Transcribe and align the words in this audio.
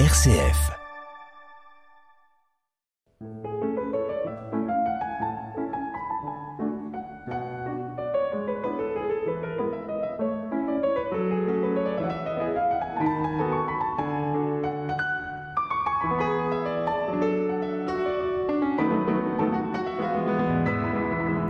RCF. 0.00 0.72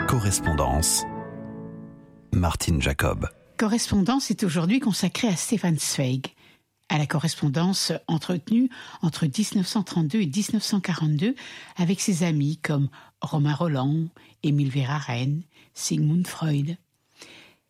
Correspondance. 0.07 1.05
Martine 2.35 2.83
Jacob. 2.83 3.27
Correspondance 3.57 4.31
est 4.31 4.45
aujourd'hui 4.45 4.81
consacrée 4.81 5.29
à 5.29 5.37
Stefan 5.37 5.79
Zweig, 5.79 6.35
à 6.89 6.99
la 6.99 7.07
correspondance 7.07 7.93
entretenue 8.07 8.69
entre 9.03 9.25
1932 9.25 10.21
et 10.21 10.27
1942 10.27 11.35
avec 11.77 12.01
ses 12.01 12.23
amis 12.23 12.59
comme 12.59 12.89
Romain 13.21 13.55
Roland, 13.55 14.07
Émile 14.43 14.71
Verhaeren, 14.71 15.43
Sigmund 15.73 16.27
Freud. 16.27 16.77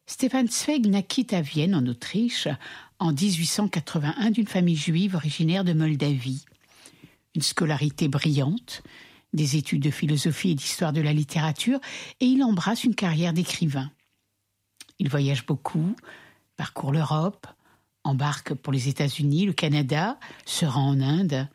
Stefan 0.07 0.49
Zweig 0.49 0.87
naquit 0.87 1.27
à 1.31 1.41
Vienne, 1.41 1.75
en 1.75 1.87
Autriche, 1.87 2.49
en 2.99 3.13
1881 3.13 4.31
d'une 4.31 4.47
famille 4.47 4.77
juive 4.77 5.15
originaire 5.15 5.65
de 5.65 5.73
Moldavie. 5.73 6.45
Une 7.35 7.43
scolarité 7.43 8.09
brillante, 8.09 8.83
des 9.33 9.57
études 9.57 9.83
de 9.83 9.91
philosophie 9.91 10.51
et 10.51 10.55
d'histoire 10.55 10.93
de 10.93 11.01
la 11.01 11.13
littérature, 11.13 11.81
et 12.21 12.27
il 12.27 12.43
embrasse 12.43 12.85
une 12.85 12.95
carrière 12.95 13.33
d'écrivain. 13.33 13.91
Il 14.99 15.09
voyage 15.09 15.47
beaucoup, 15.47 15.97
parcourt 16.57 16.93
l'Europe, 16.93 17.47
embarque 18.05 18.55
pour 18.55 18.73
les 18.73 18.89
États-Unis, 18.89 19.47
le 19.47 19.53
Canada, 19.53 20.19
se 20.45 20.67
rend 20.67 20.91
en 20.91 21.01
Inde. 21.01 21.49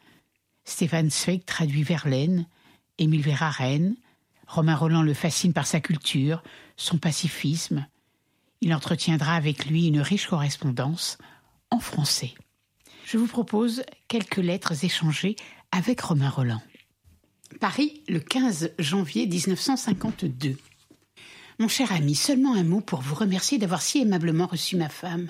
Stéphane 0.66 1.09
Zweig 1.09 1.46
traduit 1.46 1.84
Verlaine, 1.84 2.46
Émile 2.98 3.21
Verhaeren. 3.21 3.96
Romain 4.48 4.76
Roland 4.76 5.04
le 5.04 5.13
fascine 5.13 5.54
par 5.54 5.68
sa 5.68 5.79
culture, 5.79 6.41
son 6.76 6.98
pacifisme. 6.98 7.85
Il 8.62 8.73
entretiendra 8.73 9.35
avec 9.35 9.68
lui 9.68 9.88
une 9.88 10.01
riche 10.01 10.27
correspondance 10.27 11.18
en 11.70 11.79
français. 11.79 12.34
Je 13.05 13.18
vous 13.18 13.27
propose 13.27 13.84
quelques 14.07 14.38
lettres 14.38 14.84
échangées 14.84 15.35
avec 15.71 16.01
Romain 16.01 16.29
Roland. 16.29 16.62
Paris, 17.60 18.04
le 18.07 18.20
15 18.20 18.73
janvier 18.79 19.27
1952. 19.27 20.57
Mon 21.60 21.68
cher 21.68 21.91
ami, 21.91 22.16
seulement 22.16 22.55
un 22.55 22.63
mot 22.63 22.82
pour 22.82 23.01
vous 23.01 23.16
remercier 23.16 23.57
d'avoir 23.57 23.82
si 23.82 23.99
aimablement 23.99 24.48
reçu 24.48 24.77
ma 24.77 24.90
femme. 24.90 25.29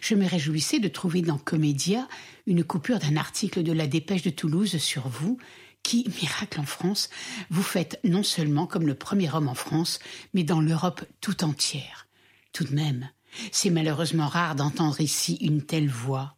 Je 0.00 0.14
me 0.14 0.26
réjouissais 0.26 0.78
de 0.78 0.88
trouver 0.88 1.22
dans 1.22 1.38
Comédia 1.38 2.08
une 2.46 2.64
coupure 2.64 2.98
d'un 2.98 3.16
article 3.16 3.62
de 3.62 3.72
la 3.72 3.86
Dépêche 3.86 4.22
de 4.22 4.30
Toulouse 4.30 4.78
sur 4.78 5.08
vous, 5.08 5.38
qui, 5.82 6.06
miracle 6.20 6.60
en 6.60 6.66
France, 6.66 7.08
vous 7.50 7.62
faites 7.62 7.98
non 8.04 8.22
seulement 8.22 8.66
comme 8.66 8.86
le 8.86 8.94
premier 8.94 9.32
homme 9.32 9.48
en 9.48 9.54
France, 9.54 10.00
mais 10.34 10.44
dans 10.44 10.60
l'Europe 10.60 11.04
tout 11.20 11.44
entière. 11.44 12.08
Tout 12.52 12.64
de 12.64 12.74
même, 12.74 13.08
c'est 13.52 13.70
malheureusement 13.70 14.26
rare 14.26 14.54
d'entendre 14.54 15.00
ici 15.00 15.38
une 15.40 15.62
telle 15.62 15.88
voix. 15.88 16.36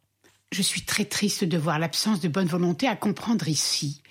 Je 0.51 0.61
suis 0.61 0.81
très 0.81 1.05
triste 1.05 1.45
de 1.45 1.57
voir 1.57 1.79
l'absence 1.79 2.19
de 2.19 2.27
bonne 2.27 2.47
volonté 2.47 2.87
à 2.87 2.95
comprendre 2.95 3.47
ici. 3.47 4.01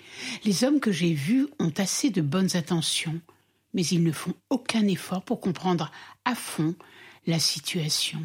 Les 0.43 0.63
hommes 0.63 0.79
que 0.79 0.91
j'ai 0.91 1.13
vus 1.13 1.47
ont 1.59 1.73
assez 1.77 2.09
de 2.09 2.21
bonnes 2.21 2.55
intentions, 2.55 3.21
mais 3.73 3.85
ils 3.85 4.03
ne 4.03 4.11
font 4.11 4.33
aucun 4.49 4.87
effort 4.87 5.23
pour 5.23 5.39
comprendre 5.39 5.91
à 6.25 6.35
fond 6.35 6.75
la 7.27 7.39
situation. 7.39 8.23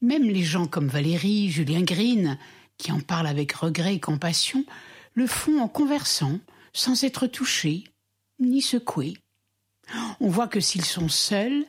Même 0.00 0.24
les 0.24 0.42
gens 0.42 0.66
comme 0.66 0.88
Valérie, 0.88 1.50
Julien 1.50 1.82
Green, 1.82 2.38
qui 2.78 2.92
en 2.92 3.00
parlent 3.00 3.26
avec 3.26 3.52
regret 3.52 3.94
et 3.94 4.00
compassion, 4.00 4.64
le 5.14 5.26
font 5.26 5.60
en 5.60 5.68
conversant, 5.68 6.38
sans 6.72 7.04
être 7.04 7.26
touchés, 7.26 7.84
ni 8.38 8.62
secoués. 8.62 9.16
On 10.20 10.28
voit 10.28 10.48
que 10.48 10.60
s'ils 10.60 10.84
sont 10.84 11.08
seuls, 11.08 11.64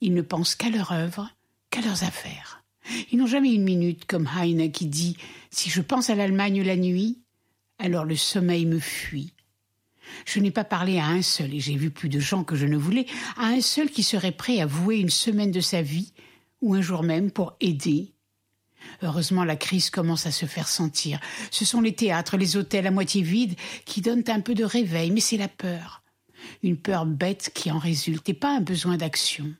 ils 0.00 0.14
ne 0.14 0.22
pensent 0.22 0.54
qu'à 0.54 0.70
leur 0.70 0.92
œuvre, 0.92 1.30
qu'à 1.70 1.80
leurs 1.80 2.04
affaires. 2.04 2.62
Ils 3.10 3.18
n'ont 3.18 3.26
jamais 3.26 3.52
une 3.52 3.64
minute 3.64 4.04
comme 4.04 4.28
Heine 4.38 4.70
qui 4.70 4.86
dit 4.86 5.16
Si 5.50 5.70
je 5.70 5.80
pense 5.80 6.10
à 6.10 6.14
l'Allemagne 6.14 6.62
la 6.62 6.76
nuit, 6.76 7.18
alors 7.78 8.04
le 8.04 8.16
sommeil 8.16 8.66
me 8.66 8.78
fuit. 8.78 9.32
Je 10.26 10.38
n'ai 10.40 10.50
pas 10.50 10.64
parlé 10.64 10.98
à 10.98 11.06
un 11.06 11.22
seul, 11.22 11.54
et 11.54 11.60
j'ai 11.60 11.76
vu 11.76 11.90
plus 11.90 12.08
de 12.08 12.20
gens 12.20 12.44
que 12.44 12.56
je 12.56 12.66
ne 12.66 12.76
voulais, 12.76 13.06
à 13.36 13.46
un 13.46 13.60
seul 13.60 13.90
qui 13.90 14.02
serait 14.02 14.32
prêt 14.32 14.60
à 14.60 14.66
vouer 14.66 14.98
une 14.98 15.10
semaine 15.10 15.50
de 15.50 15.60
sa 15.60 15.82
vie, 15.82 16.12
ou 16.64 16.74
un 16.74 16.80
jour 16.80 17.02
même, 17.02 17.30
pour 17.30 17.56
aider. 17.60 18.14
Heureusement, 19.02 19.44
la 19.44 19.56
crise 19.56 19.90
commence 19.90 20.26
à 20.26 20.32
se 20.32 20.46
faire 20.46 20.68
sentir. 20.68 21.20
Ce 21.50 21.64
sont 21.64 21.80
les 21.80 21.94
théâtres, 21.94 22.36
les 22.36 22.56
hôtels 22.56 22.86
à 22.86 22.90
moitié 22.90 23.22
vides 23.22 23.54
qui 23.84 24.00
donnent 24.00 24.24
un 24.28 24.40
peu 24.40 24.54
de 24.54 24.64
réveil, 24.64 25.10
mais 25.10 25.20
c'est 25.20 25.36
la 25.36 25.48
peur. 25.48 26.02
Une 26.62 26.76
peur 26.76 27.06
bête 27.06 27.52
qui 27.54 27.70
en 27.70 27.78
résulte, 27.78 28.28
et 28.28 28.34
pas 28.34 28.56
un 28.56 28.60
besoin 28.60 28.96
d'action. 28.96 29.52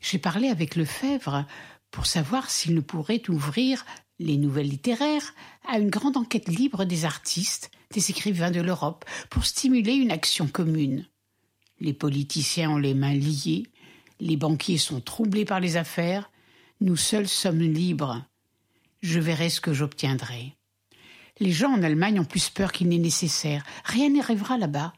J'ai 0.00 0.18
parlé 0.18 0.48
avec 0.48 0.76
Lefebvre 0.76 1.46
pour 1.90 2.06
savoir 2.06 2.50
s'il 2.50 2.74
ne 2.74 2.80
pourrait 2.80 3.22
ouvrir 3.28 3.84
les 4.18 4.36
nouvelles 4.36 4.68
littéraires 4.68 5.34
à 5.68 5.78
une 5.78 5.90
grande 5.90 6.16
enquête 6.16 6.48
libre 6.48 6.84
des 6.84 7.04
artistes, 7.04 7.70
des 7.90 8.10
écrivains 8.10 8.50
de 8.50 8.60
l'Europe, 8.60 9.04
pour 9.30 9.44
stimuler 9.44 9.94
une 9.94 10.12
action 10.12 10.46
commune. 10.46 11.06
Les 11.80 11.92
politiciens 11.92 12.70
ont 12.70 12.78
les 12.78 12.94
mains 12.94 13.14
liées, 13.14 13.64
les 14.20 14.36
banquiers 14.36 14.78
sont 14.78 15.00
troublés 15.00 15.44
par 15.44 15.58
les 15.58 15.76
affaires, 15.76 16.30
nous 16.82 16.96
seuls 16.96 17.28
sommes 17.28 17.60
libres. 17.60 18.24
Je 19.00 19.20
verrai 19.20 19.50
ce 19.50 19.60
que 19.60 19.72
j'obtiendrai. 19.72 20.56
Les 21.40 21.52
gens 21.52 21.70
en 21.70 21.82
Allemagne 21.82 22.20
ont 22.20 22.24
plus 22.24 22.50
peur 22.50 22.72
qu'il 22.72 22.88
n'est 22.88 22.98
nécessaire. 22.98 23.64
Rien 23.84 24.10
n'arrivera 24.10 24.58
là-bas. 24.58 24.92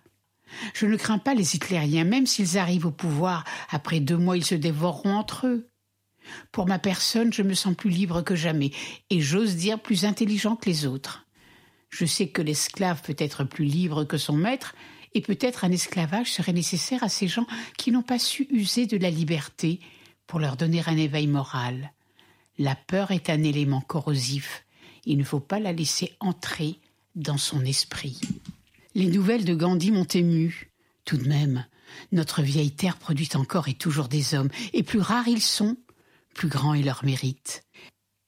Je 0.72 0.86
ne 0.86 0.96
crains 0.96 1.18
pas 1.18 1.34
les 1.34 1.56
hitlériens, 1.56 2.04
même 2.04 2.26
s'ils 2.26 2.58
arrivent 2.58 2.86
au 2.86 2.90
pouvoir. 2.90 3.44
Après 3.70 4.00
deux 4.00 4.16
mois, 4.16 4.36
ils 4.36 4.44
se 4.44 4.54
dévoreront 4.54 5.14
entre 5.14 5.46
eux. 5.46 5.68
Pour 6.52 6.66
ma 6.66 6.78
personne, 6.78 7.32
je 7.32 7.42
me 7.42 7.54
sens 7.54 7.74
plus 7.76 7.90
libre 7.90 8.22
que 8.22 8.34
jamais, 8.34 8.70
et 9.10 9.20
j'ose 9.20 9.56
dire 9.56 9.80
plus 9.80 10.04
intelligent 10.04 10.56
que 10.56 10.70
les 10.70 10.86
autres. 10.86 11.26
Je 11.90 12.06
sais 12.06 12.28
que 12.28 12.42
l'esclave 12.42 13.02
peut 13.02 13.16
être 13.18 13.44
plus 13.44 13.66
libre 13.66 14.04
que 14.04 14.16
son 14.16 14.36
maître, 14.36 14.74
et 15.12 15.20
peut-être 15.20 15.64
un 15.64 15.70
esclavage 15.70 16.32
serait 16.32 16.52
nécessaire 16.52 17.04
à 17.04 17.08
ces 17.08 17.28
gens 17.28 17.46
qui 17.76 17.92
n'ont 17.92 18.02
pas 18.02 18.18
su 18.18 18.48
user 18.50 18.86
de 18.86 18.96
la 18.96 19.10
liberté 19.10 19.80
pour 20.34 20.40
leur 20.40 20.56
donner 20.56 20.82
un 20.88 20.96
éveil 20.96 21.28
moral. 21.28 21.92
La 22.58 22.74
peur 22.74 23.12
est 23.12 23.30
un 23.30 23.44
élément 23.44 23.80
corrosif, 23.80 24.64
il 25.04 25.16
ne 25.16 25.22
faut 25.22 25.38
pas 25.38 25.60
la 25.60 25.72
laisser 25.72 26.16
entrer 26.18 26.80
dans 27.14 27.38
son 27.38 27.64
esprit. 27.64 28.20
Les 28.96 29.06
nouvelles 29.06 29.44
de 29.44 29.54
Gandhi 29.54 29.92
m'ont 29.92 30.02
ému. 30.02 30.72
Tout 31.04 31.18
de 31.18 31.28
même, 31.28 31.64
notre 32.10 32.42
vieille 32.42 32.72
terre 32.72 32.96
produit 32.96 33.28
encore 33.34 33.68
et 33.68 33.74
toujours 33.74 34.08
des 34.08 34.34
hommes, 34.34 34.50
et 34.72 34.82
plus 34.82 34.98
rares 34.98 35.28
ils 35.28 35.40
sont, 35.40 35.76
plus 36.34 36.48
grand 36.48 36.74
est 36.74 36.82
leur 36.82 37.04
mérite. 37.04 37.62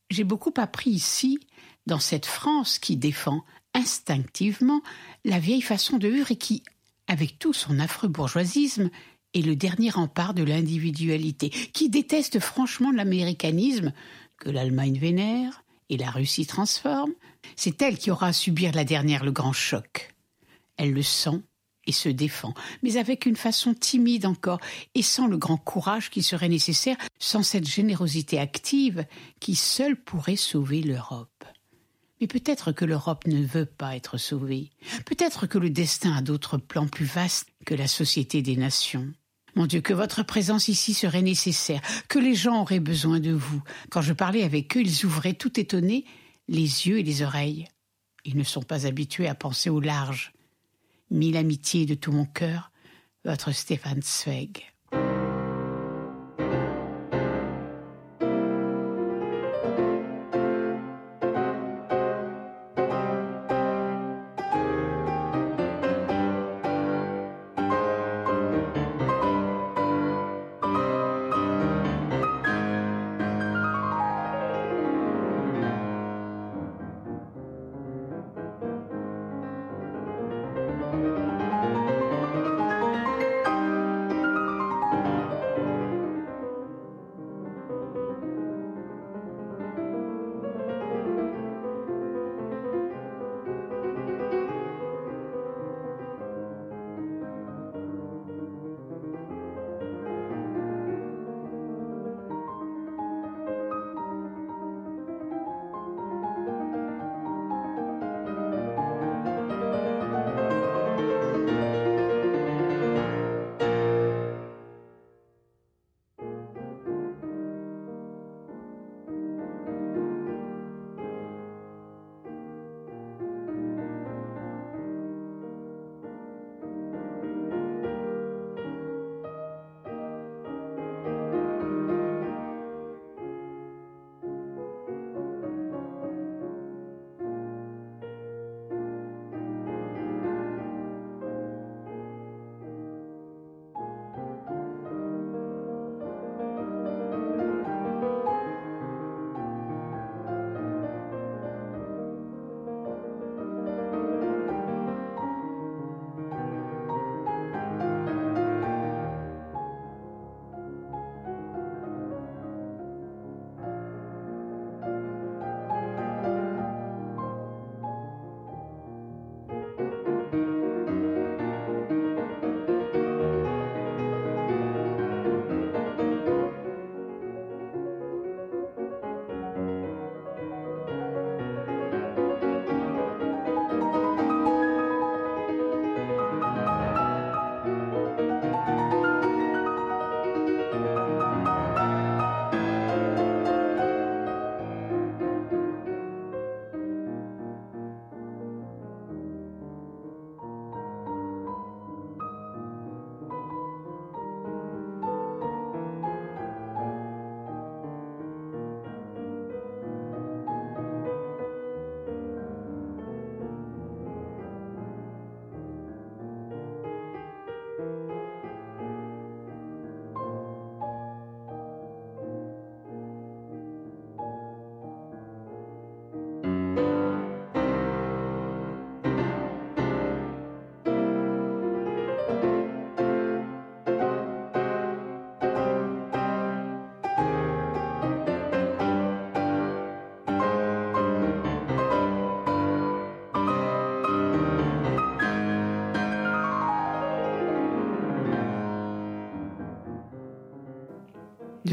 J'ai 0.08 0.22
beaucoup 0.22 0.54
appris 0.58 0.90
ici, 0.90 1.40
dans 1.86 1.98
cette 1.98 2.26
France 2.26 2.78
qui 2.78 2.96
défend 2.96 3.44
instinctivement 3.74 4.80
la 5.24 5.40
vieille 5.40 5.60
façon 5.60 5.96
de 5.96 6.06
vivre 6.06 6.30
et 6.30 6.36
qui, 6.36 6.62
avec 7.08 7.40
tout 7.40 7.52
son 7.52 7.80
affreux 7.80 8.08
bourgeoisisme, 8.08 8.90
est 9.34 9.42
le 9.42 9.56
dernier 9.56 9.90
rempart 9.90 10.34
de 10.34 10.42
l'individualité, 10.42 11.50
qui 11.50 11.88
déteste 11.88 12.40
franchement 12.40 12.90
l'américanisme 12.90 13.92
que 14.38 14.50
l'Allemagne 14.50 14.98
vénère 14.98 15.64
et 15.88 15.96
la 15.96 16.10
Russie 16.10 16.46
transforme. 16.46 17.12
C'est 17.54 17.80
elle 17.82 17.98
qui 17.98 18.10
aura 18.10 18.28
à 18.28 18.32
subir 18.32 18.72
la 18.72 18.84
dernière 18.84 19.24
le 19.24 19.32
grand 19.32 19.52
choc. 19.52 20.14
Elle 20.76 20.92
le 20.92 21.02
sent 21.02 21.40
et 21.86 21.92
se 21.92 22.08
défend, 22.08 22.52
mais 22.82 22.96
avec 22.96 23.26
une 23.26 23.36
façon 23.36 23.72
timide 23.72 24.26
encore, 24.26 24.60
et 24.94 25.02
sans 25.02 25.28
le 25.28 25.36
grand 25.36 25.56
courage 25.56 26.10
qui 26.10 26.22
serait 26.22 26.48
nécessaire, 26.48 26.96
sans 27.18 27.42
cette 27.42 27.68
générosité 27.68 28.38
active 28.38 29.06
qui 29.40 29.54
seule 29.54 29.96
pourrait 29.96 30.36
sauver 30.36 30.82
l'Europe. 30.82 31.44
Mais 32.20 32.26
peut-être 32.26 32.72
que 32.72 32.84
l'Europe 32.84 33.26
ne 33.26 33.44
veut 33.44 33.66
pas 33.66 33.96
être 33.96 34.16
sauvée. 34.18 34.70
Peut-être 35.04 35.46
que 35.46 35.58
le 35.58 35.70
destin 35.70 36.16
a 36.16 36.22
d'autres 36.22 36.56
plans 36.58 36.88
plus 36.88 37.04
vastes 37.04 37.48
que 37.64 37.74
la 37.74 37.88
société 37.88 38.42
des 38.42 38.56
nations. 38.56 39.12
Mon 39.54 39.66
Dieu, 39.66 39.80
que 39.80 39.94
votre 39.94 40.22
présence 40.22 40.68
ici 40.68 40.92
serait 40.92 41.22
nécessaire, 41.22 41.80
que 42.08 42.18
les 42.18 42.34
gens 42.34 42.60
auraient 42.60 42.80
besoin 42.80 43.20
de 43.20 43.32
vous. 43.32 43.62
Quand 43.90 44.02
je 44.02 44.12
parlais 44.12 44.42
avec 44.42 44.76
eux, 44.76 44.82
ils 44.82 45.06
ouvraient 45.06 45.34
tout 45.34 45.58
étonnés 45.58 46.04
les 46.48 46.60
yeux 46.60 46.98
et 46.98 47.02
les 47.02 47.22
oreilles. 47.22 47.66
Ils 48.24 48.36
ne 48.36 48.44
sont 48.44 48.62
pas 48.62 48.86
habitués 48.86 49.28
à 49.28 49.34
penser 49.34 49.70
au 49.70 49.80
large. 49.80 50.32
Mille 51.10 51.36
amitiés 51.36 51.86
de 51.86 51.94
tout 51.94 52.12
mon 52.12 52.26
cœur, 52.26 52.70
votre 53.24 53.52
Stéphane 53.52 54.02
Zweig. 54.02 54.75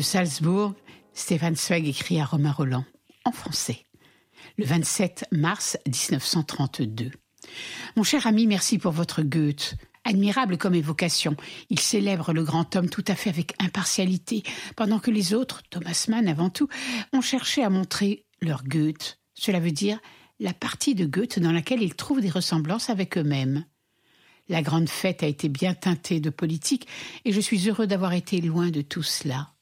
Salzbourg, 0.04 0.74
Stéphane 1.14 1.56
Zweig 1.56 1.88
écrit 1.88 2.20
à 2.20 2.26
Romain 2.26 2.52
Roland, 2.52 2.86
en 3.26 3.32
français, 3.32 3.86
le 4.58 4.66
27 4.66 5.26
mars 5.32 5.78
1932. 5.88 7.12
Mon 7.96 8.04
cher 8.04 8.28
ami, 8.28 8.46
merci 8.46 8.78
pour 8.78 8.92
votre 8.92 9.24
Goethe. 9.24 9.76
Admirable 10.04 10.58
comme 10.58 10.76
évocation, 10.76 11.38
il 11.70 11.80
célèbre 11.80 12.34
le 12.34 12.44
grand 12.44 12.76
homme 12.76 12.90
tout 12.90 13.06
à 13.08 13.16
fait 13.16 13.30
avec 13.30 13.54
impartialité, 13.60 14.44
pendant 14.76 15.00
que 15.00 15.12
les 15.12 15.34
autres, 15.34 15.64
Thomas 15.70 16.06
Mann 16.10 16.28
avant 16.28 16.50
tout, 16.50 16.68
ont 17.14 17.22
cherché 17.22 17.64
à 17.64 17.70
montrer 17.70 18.26
leur 18.42 18.64
Goethe. 18.64 19.20
Cela 19.34 19.62
veut 19.62 19.72
dire 19.72 20.00
la 20.40 20.54
partie 20.54 20.96
de 20.96 21.06
Goethe 21.06 21.40
dans 21.40 21.54
laquelle 21.54 21.82
ils 21.82 21.96
trouvent 21.96 22.22
des 22.22 22.30
ressemblances 22.30 22.90
avec 22.90 23.18
eux-mêmes. 23.18 23.66
La 24.50 24.62
grande 24.62 24.90
fête 24.90 25.24
a 25.24 25.28
été 25.28 25.48
bien 25.48 25.74
teintée 25.74 26.20
de 26.20 26.30
politique, 26.30 26.88
et 27.24 27.32
je 27.32 27.40
suis 27.40 27.70
heureux 27.70 27.88
d'avoir 27.88 28.12
été 28.12 28.42
loin 28.42 28.70
de 28.70 28.82
tout 28.82 29.04
cela. 29.04 29.53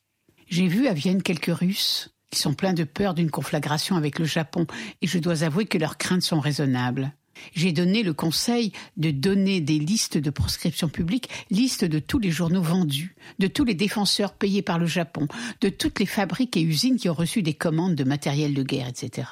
J'ai 0.51 0.68
vu 0.68 0.88
à 0.88 0.94
Vienne 0.94 1.24
quelques 1.24 1.57
Russes 1.57 2.09
qui 2.30 2.38
sont 2.38 2.53
pleins 2.53 2.74
de 2.74 2.83
peur 2.83 3.13
d'une 3.13 3.31
conflagration 3.31 3.95
avec 3.95 4.19
le 4.19 4.25
Japon, 4.25 4.68
et 5.01 5.07
je 5.07 5.18
dois 5.18 5.44
avouer 5.44 5.65
que 5.65 5.77
leurs 5.77 5.98
craintes 5.98 6.24
sont 6.24 6.42
raisonnables. 6.42 7.13
J'ai 7.53 7.72
donné 7.72 8.03
le 8.03 8.13
conseil 8.13 8.74
de 8.98 9.12
donner 9.12 9.62
des 9.62 9.79
listes 9.79 10.17
de 10.17 10.29
proscription 10.29 10.89
publique, 10.89 11.29
listes 11.51 11.86
de 11.86 12.00
tous 12.00 12.20
les 12.20 12.31
journaux 12.31 12.62
vendus, 12.62 13.15
de 13.39 13.48
tous 13.48 13.63
les 13.63 13.75
défenseurs 13.75 14.34
payés 14.34 14.62
par 14.62 14.77
le 14.77 14.88
Japon, 14.88 15.29
de 15.62 15.70
toutes 15.70 16.00
les 16.01 16.05
fabriques 16.05 16.58
et 16.58 16.62
usines 16.62 16.98
qui 16.98 17.08
ont 17.08 17.13
reçu 17.13 17.41
des 17.43 17.53
commandes 17.53 17.96
de 17.96 18.03
matériel 18.03 18.53
de 18.53 18.63
guerre, 18.63 18.89
etc. 18.89 19.29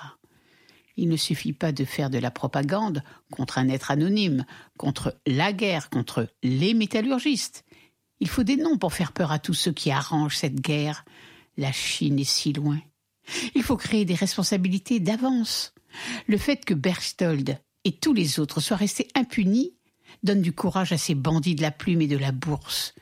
Il 0.95 1.09
ne 1.09 1.17
suffit 1.17 1.53
pas 1.53 1.73
de 1.73 1.83
faire 1.83 2.09
de 2.09 2.17
la 2.17 2.31
propagande 2.31 3.03
contre 3.29 3.57
un 3.57 3.67
être 3.67 3.91
anonyme, 3.91 4.45
contre 4.77 5.19
la 5.27 5.51
guerre, 5.51 5.89
contre 5.89 6.29
les 6.43 6.73
métallurgistes. 6.73 7.65
Il 8.19 8.27
faut 8.27 8.43
des 8.43 8.57
noms 8.57 8.77
pour 8.77 8.93
faire 8.93 9.11
peur 9.11 9.31
à 9.31 9.39
tous 9.39 9.53
ceux 9.53 9.71
qui 9.71 9.91
arrangent 9.91 10.37
cette 10.37 10.59
guerre. 10.59 11.05
La 11.57 11.71
Chine 11.71 12.19
est 12.19 12.29
si 12.29 12.53
loin. 12.53 12.79
Il 13.55 13.63
faut 13.63 13.77
créer 13.77 14.05
des 14.05 14.15
responsabilités 14.15 14.99
d'avance. 14.99 15.73
Le 16.27 16.37
fait 16.37 16.65
que 16.65 16.73
Berchtold 16.73 17.59
et 17.85 17.91
tous 17.93 18.13
les 18.13 18.39
autres 18.39 18.59
soient 18.59 18.77
restés 18.77 19.07
impunis 19.15 19.73
donne 20.23 20.41
du 20.41 20.53
courage 20.53 20.91
à 20.91 20.97
ces 20.97 21.15
bandits 21.15 21.55
de 21.55 21.61
la 21.61 21.71
plume 21.71 22.01
et 22.01 22.07
de 22.07 22.17
la 22.17 22.31
bourse. 22.31 22.93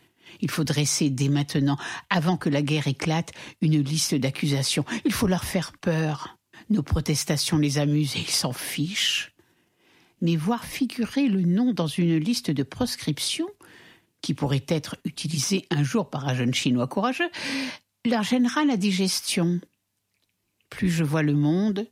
Il 0.41 0.51
faut 0.51 0.63
dresser 0.63 1.09
dès 1.09 1.29
maintenant, 1.29 1.77
avant 2.09 2.37
que 2.37 2.49
la 2.49 2.61
guerre 2.61 2.87
éclate, 2.87 3.31
une 3.61 3.81
liste 3.81 4.13
d'accusations. 4.13 4.85
Il 5.05 5.13
faut 5.13 5.27
leur 5.27 5.45
faire 5.45 5.71
peur. 5.73 6.37
Nos 6.69 6.83
protestations 6.83 7.57
les 7.57 7.77
amusent 7.77 8.15
et 8.15 8.21
ils 8.21 8.29
s'en 8.29 8.53
fichent. 8.53 9.33
Mais 10.21 10.35
voir 10.35 10.65
figurer 10.65 11.27
le 11.27 11.41
nom 11.41 11.73
dans 11.73 11.87
une 11.87 12.17
liste 12.17 12.51
de 12.51 12.63
proscription, 12.63 13.47
qui 14.27 14.33
pourrait 14.33 14.65
être 14.67 14.97
utilisée 15.05 15.65
un 15.71 15.83
jour 15.83 16.09
par 16.09 16.27
un 16.27 16.35
jeune 16.35 16.53
Chinois 16.53 16.87
courageux, 16.87 17.29
leur 18.05 18.23
gênera 18.23 18.65
la 18.65 18.75
digestion. 18.75 19.61
Plus 20.69 20.89
je 20.89 21.05
vois 21.05 21.23
le 21.23 21.33
monde, 21.33 21.87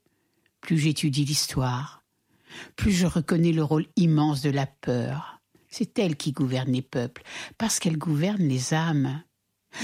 plus 0.60 0.78
j'étudie 0.78 1.24
l'histoire, 1.24 2.04
plus 2.76 2.92
je 2.92 3.06
reconnais 3.06 3.54
le 3.54 3.64
rôle 3.64 3.86
immense 3.96 4.42
de 4.42 4.50
la 4.50 4.66
peur. 4.66 5.40
C'est 5.70 5.98
elle 5.98 6.18
qui 6.18 6.34
gouverne 6.34 6.74
les 6.74 6.82
peuples, 6.82 7.24
parce 7.58 7.80
qu'elle 7.80 7.98
gouverne 7.98 8.44
les 8.44 8.74
âmes. 8.74 9.24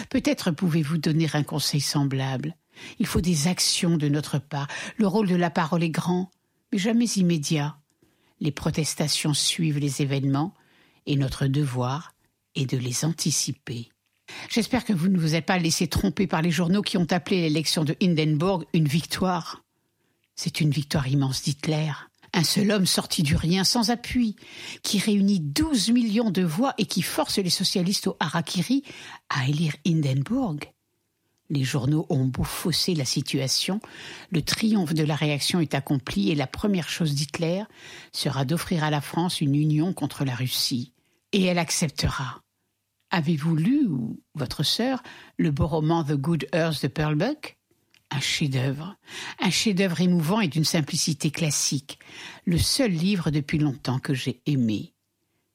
Peut-être 0.09 0.51
pouvez-vous 0.51 0.97
donner 0.97 1.29
un 1.31 1.43
conseil 1.43 1.79
semblable. 1.79 2.57
Il 2.99 3.05
faut 3.05 3.21
des 3.21 3.47
actions 3.47 3.95
de 3.95 4.09
notre 4.09 4.39
part. 4.39 4.67
Le 4.97 5.07
rôle 5.07 5.29
de 5.29 5.37
la 5.37 5.51
parole 5.51 5.83
est 5.83 5.89
grand, 5.89 6.29
mais 6.73 6.79
jamais 6.79 7.05
immédiat. 7.05 7.77
Les 8.41 8.51
protestations 8.51 9.33
suivent 9.33 9.79
les 9.79 10.01
événements, 10.01 10.53
et 11.05 11.15
notre 11.15 11.47
devoir 11.47 12.13
est 12.55 12.65
de 12.65 12.77
les 12.77 13.05
anticiper. 13.05 13.89
J'espère 14.49 14.85
que 14.85 14.93
vous 14.93 15.07
ne 15.07 15.17
vous 15.17 15.35
êtes 15.35 15.45
pas 15.45 15.57
laissé 15.57 15.87
tromper 15.87 16.27
par 16.27 16.41
les 16.41 16.51
journaux 16.51 16.81
qui 16.81 16.97
ont 16.97 17.07
appelé 17.09 17.41
l'élection 17.41 17.83
de 17.83 17.95
Hindenburg 18.01 18.65
une 18.73 18.87
victoire. 18.87 19.63
C'est 20.35 20.61
une 20.61 20.71
victoire 20.71 21.07
immense 21.07 21.43
d'Hitler. 21.43 21.91
Un 22.33 22.43
seul 22.43 22.71
homme 22.71 22.85
sorti 22.85 23.23
du 23.23 23.35
rien 23.35 23.65
sans 23.65 23.89
appui, 23.89 24.37
qui 24.83 24.99
réunit 24.99 25.41
12 25.41 25.91
millions 25.91 26.31
de 26.31 26.43
voix 26.43 26.73
et 26.77 26.85
qui 26.85 27.01
force 27.01 27.37
les 27.39 27.49
socialistes 27.49 28.07
au 28.07 28.15
Harakiri 28.21 28.83
à 29.29 29.47
élire 29.49 29.75
Hindenburg. 29.85 30.59
Les 31.49 31.65
journaux 31.65 32.05
ont 32.09 32.23
beau 32.23 32.45
fausser 32.45 32.95
la 32.95 33.03
situation, 33.03 33.81
le 34.29 34.41
triomphe 34.41 34.93
de 34.93 35.03
la 35.03 35.15
réaction 35.15 35.59
est 35.59 35.75
accompli 35.75 36.31
et 36.31 36.35
la 36.35 36.47
première 36.47 36.87
chose 36.87 37.13
d'Hitler 37.13 37.63
sera 38.13 38.45
d'offrir 38.45 38.85
à 38.85 38.89
la 38.89 39.01
France 39.01 39.41
une 39.41 39.55
union 39.55 39.91
contre 39.91 40.23
la 40.23 40.33
Russie. 40.33 40.93
Et 41.31 41.43
elle 41.43 41.59
acceptera. 41.59 42.41
Avez-vous 43.09 43.55
lu, 43.55 43.87
ou 43.87 44.21
votre 44.35 44.63
sœur, 44.63 45.03
le 45.37 45.51
beau 45.51 45.67
roman 45.67 46.03
The 46.03 46.13
Good 46.13 46.47
Earth 46.53 46.81
de 46.83 46.87
Perlbuck 46.87 47.57
un 48.11 48.19
chef-d'œuvre, 48.19 48.97
un 49.39 49.49
chef-d'œuvre 49.49 50.01
émouvant 50.01 50.41
et 50.41 50.49
d'une 50.49 50.65
simplicité 50.65 51.31
classique, 51.31 51.97
le 52.45 52.57
seul 52.57 52.91
livre 52.91 53.31
depuis 53.31 53.57
longtemps 53.57 53.99
que 53.99 54.13
j'ai 54.13 54.41
aimé. 54.45 54.93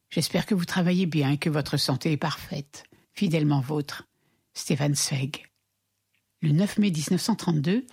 J'espère 0.08 0.46
que 0.46 0.54
vous 0.54 0.64
travaillez 0.64 1.06
bien 1.06 1.32
et 1.32 1.38
que 1.38 1.50
votre 1.50 1.76
santé 1.76 2.12
est 2.12 2.16
parfaite. 2.16 2.84
Fidèlement 3.12 3.60
vôtre, 3.60 4.04
Stéphane 4.54 4.94
Zweig. 4.94 5.46
Le 6.40 6.52
9 6.52 6.78
mai 6.78 6.90
1932, 6.90 7.86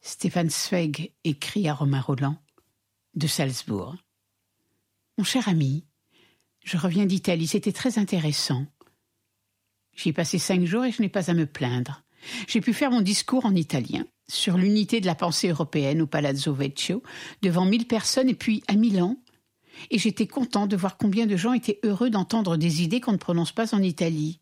Stéphane 0.00 0.50
Zweig 0.50 1.12
écrit 1.24 1.68
à 1.68 1.74
Romain 1.74 2.00
Roland 2.00 2.36
de 3.14 3.26
Salzbourg. 3.26 3.96
Mon 5.16 5.24
cher 5.24 5.48
ami, 5.48 5.84
je 6.64 6.76
reviens 6.76 7.06
d'Italie, 7.06 7.46
c'était 7.46 7.72
très 7.72 7.98
intéressant. 7.98 8.66
J'y 9.96 10.10
ai 10.10 10.12
passé 10.12 10.38
cinq 10.38 10.64
jours 10.64 10.84
et 10.84 10.92
je 10.92 11.02
n'ai 11.02 11.08
pas 11.08 11.30
à 11.30 11.34
me 11.34 11.46
plaindre. 11.46 12.02
J'ai 12.46 12.60
pu 12.60 12.72
faire 12.72 12.90
mon 12.90 13.00
discours 13.00 13.46
en 13.46 13.54
italien 13.54 14.04
sur 14.28 14.56
l'unité 14.56 15.00
de 15.00 15.06
la 15.06 15.14
pensée 15.14 15.48
européenne 15.48 16.02
au 16.02 16.06
Palazzo 16.06 16.52
Vecchio 16.52 17.02
devant 17.42 17.64
mille 17.64 17.86
personnes 17.86 18.28
et 18.28 18.34
puis 18.34 18.62
à 18.68 18.74
Milan. 18.74 19.16
Et 19.90 19.98
j'étais 19.98 20.26
content 20.26 20.66
de 20.66 20.76
voir 20.76 20.98
combien 20.98 21.26
de 21.26 21.36
gens 21.36 21.52
étaient 21.52 21.80
heureux 21.84 22.10
d'entendre 22.10 22.56
des 22.56 22.82
idées 22.82 23.00
qu'on 23.00 23.12
ne 23.12 23.16
prononce 23.16 23.52
pas 23.52 23.74
en 23.74 23.82
Italie. 23.82 24.40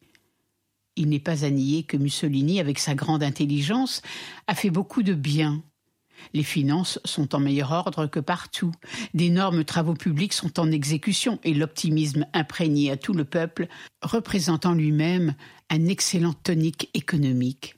Il 0.97 1.11
n'est 1.11 1.21
pas 1.21 1.45
à 1.45 1.51
nier 1.51 1.83
que 1.83 1.99
Mussolini, 1.99 2.59
avec 2.59 2.79
sa 2.79 2.95
grande 2.95 3.23
intelligence, 3.23 4.01
a 4.47 4.55
fait 4.55 4.71
beaucoup 4.71 5.03
de 5.03 5.13
bien. 5.13 5.63
Les 6.35 6.43
finances 6.43 6.99
sont 7.05 7.35
en 7.35 7.41
meilleur 7.41 7.73
ordre 7.73 8.07
que 8.07 8.21
partout. 8.21 8.73
D'énormes 9.15 9.65
travaux 9.65 9.95
publics 9.95 10.33
sont 10.33 10.59
en 10.61 10.71
exécution 10.71 11.39
et 11.45 11.55
l'optimisme 11.55 12.27
imprégné 12.33 12.91
à 12.91 12.97
tout 12.97 13.13
le 13.13 13.25
peuple 13.25 13.69
représente 14.03 14.67
en 14.67 14.75
lui-même 14.75 15.35
un 15.71 15.87
excellent 15.87 16.35
tonique 16.35 16.91
économique. 16.95 17.77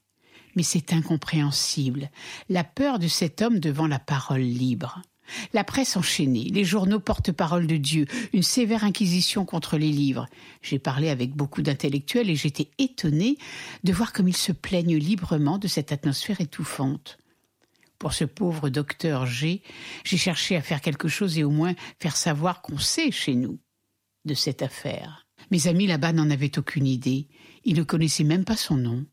Mais 0.56 0.62
c'est 0.62 0.92
incompréhensible, 0.92 2.10
la 2.48 2.64
peur 2.64 2.98
de 2.98 3.08
cet 3.08 3.42
homme 3.42 3.60
devant 3.60 3.86
la 3.86 3.98
parole 3.98 4.40
libre. 4.40 5.02
La 5.52 5.64
presse 5.64 5.96
enchaînée, 5.96 6.50
les 6.52 6.64
journaux 6.64 7.00
porte-parole 7.00 7.66
de 7.66 7.76
Dieu, 7.76 8.06
une 8.32 8.42
sévère 8.42 8.84
inquisition 8.84 9.44
contre 9.44 9.76
les 9.76 9.90
livres. 9.90 10.26
J'ai 10.62 10.78
parlé 10.78 11.10
avec 11.10 11.34
beaucoup 11.34 11.62
d'intellectuels 11.62 12.30
et 12.30 12.36
j'étais 12.36 12.70
étonné 12.78 13.36
de 13.84 13.92
voir 13.92 14.12
comme 14.12 14.28
ils 14.28 14.36
se 14.36 14.52
plaignent 14.52 14.96
librement 14.96 15.58
de 15.58 15.68
cette 15.68 15.92
atmosphère 15.92 16.40
étouffante. 16.40 17.18
Pour 17.98 18.12
ce 18.12 18.24
pauvre 18.24 18.68
docteur 18.68 19.26
G, 19.26 19.62
j'ai 20.04 20.16
cherché 20.16 20.56
à 20.56 20.62
faire 20.62 20.80
quelque 20.80 21.08
chose 21.08 21.38
et 21.38 21.44
au 21.44 21.50
moins 21.50 21.74
faire 22.00 22.16
savoir 22.16 22.62
qu'on 22.62 22.78
sait 22.78 23.10
chez 23.10 23.34
nous 23.34 23.58
de 24.24 24.34
cette 24.34 24.62
affaire. 24.62 25.26
Mes 25.50 25.66
amis 25.66 25.86
là-bas 25.86 26.12
n'en 26.12 26.30
avaient 26.30 26.58
aucune 26.58 26.86
idée. 26.86 27.28
Ils 27.64 27.76
ne 27.76 27.82
connaissaient 27.82 28.24
même 28.24 28.44
pas 28.44 28.56
son 28.56 28.76
nom. 28.76 29.06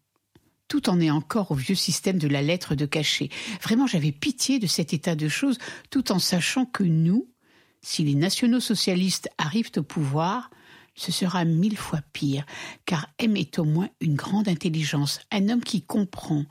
Tout 0.67 0.89
en 0.89 0.99
est 0.99 1.11
encore 1.11 1.51
au 1.51 1.55
vieux 1.55 1.75
système 1.75 2.17
de 2.17 2.27
la 2.27 2.41
lettre 2.41 2.75
de 2.75 2.85
cachet. 2.85 3.29
Vraiment, 3.61 3.87
j'avais 3.87 4.11
pitié 4.11 4.59
de 4.59 4.67
cet 4.67 4.93
état 4.93 5.15
de 5.15 5.27
choses, 5.27 5.59
tout 5.91 6.11
en 6.11 6.19
sachant 6.19 6.65
que 6.65 6.83
nous, 6.83 7.29
si 7.81 8.03
les 8.03 8.15
nationaux 8.15 8.59
socialistes 8.59 9.29
arrivent 9.37 9.71
au 9.77 9.83
pouvoir, 9.83 10.49
ce 10.95 11.11
sera 11.11 11.45
mille 11.45 11.77
fois 11.77 12.01
pire, 12.13 12.45
car 12.85 13.09
M 13.19 13.35
est 13.35 13.59
au 13.59 13.65
moins 13.65 13.89
une 13.99 14.15
grande 14.15 14.47
intelligence, 14.47 15.19
un 15.31 15.49
homme 15.49 15.63
qui 15.63 15.83
comprend, 15.83 16.45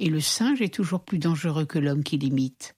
et 0.00 0.08
le 0.08 0.20
singe 0.20 0.62
est 0.62 0.74
toujours 0.74 1.04
plus 1.04 1.18
dangereux 1.18 1.66
que 1.66 1.78
l'homme 1.78 2.02
qui 2.02 2.16
l'imite. 2.16 2.74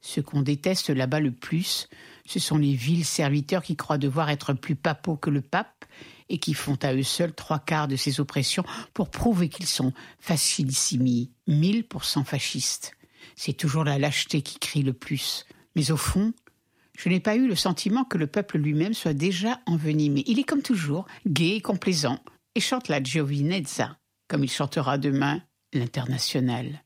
Ce 0.00 0.20
qu'on 0.20 0.40
déteste 0.40 0.88
là-bas 0.88 1.20
le 1.20 1.30
plus, 1.30 1.86
ce 2.24 2.38
sont 2.38 2.56
les 2.56 2.72
vils 2.72 3.04
serviteurs 3.04 3.62
qui 3.62 3.76
croient 3.76 3.98
devoir 3.98 4.30
être 4.30 4.54
plus 4.54 4.74
papaux 4.74 5.16
que 5.16 5.28
le 5.28 5.42
pape 5.42 5.84
et 6.30 6.38
qui 6.38 6.54
font 6.54 6.78
à 6.82 6.94
eux 6.94 7.02
seuls 7.02 7.34
trois 7.34 7.58
quarts 7.58 7.88
de 7.88 7.96
ces 7.96 8.20
oppressions 8.20 8.64
pour 8.94 9.10
prouver 9.10 9.50
qu'ils 9.50 9.66
sont 9.66 9.92
facilissimi, 10.18 11.30
mille 11.46 11.86
pour 11.86 12.04
cent 12.04 12.24
fascistes. 12.24 12.96
C'est 13.36 13.52
toujours 13.52 13.84
la 13.84 13.98
lâcheté 13.98 14.40
qui 14.40 14.58
crie 14.58 14.82
le 14.82 14.94
plus. 14.94 15.44
Mais 15.74 15.90
au 15.90 15.98
fond, 15.98 16.32
je 16.96 17.10
n'ai 17.10 17.20
pas 17.20 17.36
eu 17.36 17.46
le 17.46 17.54
sentiment 17.54 18.04
que 18.04 18.16
le 18.16 18.26
peuple 18.26 18.56
lui-même 18.56 18.94
soit 18.94 19.12
déjà 19.12 19.60
envenimé. 19.66 20.24
Il 20.26 20.38
est 20.38 20.44
comme 20.44 20.62
toujours, 20.62 21.04
gai 21.26 21.56
et 21.56 21.60
complaisant, 21.60 22.18
et 22.54 22.60
chante 22.60 22.88
la 22.88 23.02
Giovinezza, 23.02 23.98
comme 24.26 24.42
il 24.42 24.50
chantera 24.50 24.96
demain 24.96 25.42
l'international. 25.76 26.82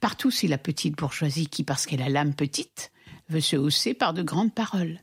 Partout, 0.00 0.30
c'est 0.30 0.48
la 0.48 0.58
petite 0.58 0.96
bourgeoisie 0.96 1.48
qui, 1.48 1.64
parce 1.64 1.86
qu'elle 1.86 2.02
a 2.02 2.08
l'âme 2.08 2.34
petite, 2.34 2.92
veut 3.28 3.40
se 3.40 3.56
hausser 3.56 3.94
par 3.94 4.14
de 4.14 4.22
grandes 4.22 4.54
paroles. 4.54 5.00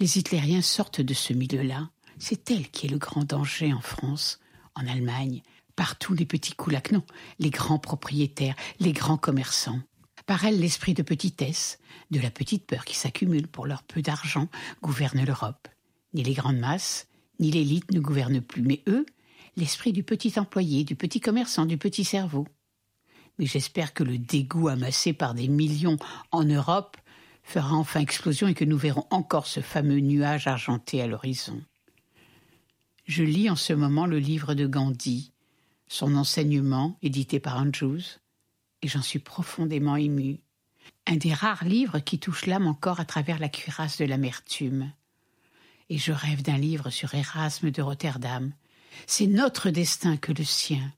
Les 0.00 0.18
hitlériens 0.18 0.62
sortent 0.62 1.00
de 1.00 1.14
ce 1.14 1.32
milieu-là. 1.32 1.90
C'est 2.18 2.50
elle 2.50 2.68
qui 2.70 2.86
est 2.86 2.90
le 2.90 2.98
grand 2.98 3.24
danger 3.24 3.72
en 3.72 3.80
France, 3.80 4.38
en 4.74 4.86
Allemagne, 4.86 5.42
Partout 5.76 6.14
les 6.14 6.26
petits 6.26 6.54
coulacs, 6.54 6.92
non, 6.92 7.02
les 7.40 7.50
grands 7.50 7.78
propriétaires, 7.78 8.54
les 8.78 8.92
grands 8.92 9.16
commerçants. 9.16 9.80
Par 10.26 10.44
elle, 10.44 10.60
l'esprit 10.60 10.94
de 10.94 11.02
petitesse, 11.02 11.78
de 12.10 12.20
la 12.20 12.30
petite 12.30 12.66
peur 12.66 12.84
qui 12.84 12.96
s'accumule 12.96 13.48
pour 13.48 13.66
leur 13.66 13.82
peu 13.82 14.00
d'argent, 14.00 14.48
gouverne 14.82 15.24
l'Europe. 15.24 15.68
Ni 16.14 16.22
les 16.22 16.34
grandes 16.34 16.58
masses, 16.58 17.08
ni 17.40 17.50
l'élite 17.50 17.90
ne 17.90 17.98
gouvernent 17.98 18.40
plus, 18.40 18.62
mais 18.62 18.82
eux, 18.86 19.04
l'esprit 19.56 19.92
du 19.92 20.02
petit 20.02 20.38
employé, 20.38 20.84
du 20.84 20.96
petit 20.96 21.20
commerçant, 21.20 21.66
du 21.66 21.78
petit 21.78 22.04
cerveau. 22.04 22.46
Mais 23.38 23.46
j'espère 23.46 23.94
que 23.94 24.04
le 24.04 24.18
dégoût 24.18 24.68
amassé 24.68 25.12
par 25.12 25.34
des 25.34 25.48
millions 25.48 25.96
en 26.30 26.44
Europe 26.44 26.96
fera 27.42 27.74
enfin 27.74 28.00
explosion 28.00 28.48
et 28.48 28.54
que 28.54 28.64
nous 28.64 28.78
verrons 28.78 29.06
encore 29.10 29.46
ce 29.46 29.60
fameux 29.60 30.00
nuage 30.00 30.46
argenté 30.46 31.02
à 31.02 31.06
l'horizon. 31.06 31.62
Je 33.06 33.22
lis 33.22 33.50
en 33.50 33.56
ce 33.56 33.72
moment 33.72 34.06
le 34.06 34.18
livre 34.18 34.54
de 34.54 34.66
Gandhi, 34.66 35.32
son 35.88 36.16
enseignement, 36.16 36.96
édité 37.02 37.38
par 37.38 37.58
Andrews, 37.58 38.18
et 38.82 38.88
j'en 38.88 39.02
suis 39.02 39.18
profondément 39.18 39.96
ému. 39.96 40.40
Un 41.06 41.16
des 41.16 41.34
rares 41.34 41.64
livres 41.64 41.98
qui 41.98 42.18
touche 42.18 42.46
l'âme 42.46 42.66
encore 42.66 43.00
à 43.00 43.04
travers 43.04 43.38
la 43.38 43.50
cuirasse 43.50 43.98
de 43.98 44.06
l'amertume. 44.06 44.92
Et 45.90 45.98
je 45.98 46.12
rêve 46.12 46.42
d'un 46.42 46.56
livre 46.56 46.88
sur 46.88 47.14
Erasme 47.14 47.70
de 47.70 47.82
Rotterdam. 47.82 48.52
C'est 49.06 49.26
notre 49.26 49.70
destin 49.70 50.16
que 50.16 50.32
le 50.32 50.44
sien. 50.44 50.92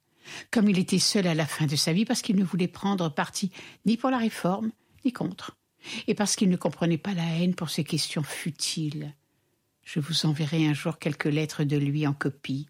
Comme 0.50 0.68
il 0.68 0.78
était 0.78 0.98
seul 0.98 1.26
à 1.26 1.34
la 1.34 1.46
fin 1.46 1.66
de 1.66 1.76
sa 1.76 1.92
vie 1.92 2.04
parce 2.04 2.22
qu'il 2.22 2.36
ne 2.36 2.44
voulait 2.44 2.68
prendre 2.68 3.08
parti 3.08 3.50
ni 3.84 3.96
pour 3.96 4.10
la 4.10 4.18
réforme, 4.18 4.72
ni 5.04 5.12
contre, 5.12 5.56
et 6.06 6.14
parce 6.14 6.36
qu'il 6.36 6.48
ne 6.48 6.56
comprenait 6.56 6.98
pas 6.98 7.14
la 7.14 7.26
haine 7.36 7.54
pour 7.54 7.70
ces 7.70 7.84
questions 7.84 8.22
futiles. 8.22 9.14
Je 9.84 10.00
vous 10.00 10.26
enverrai 10.26 10.66
un 10.66 10.74
jour 10.74 10.98
quelques 10.98 11.26
lettres 11.26 11.64
de 11.64 11.76
lui 11.76 12.06
en 12.06 12.12
copie. 12.12 12.66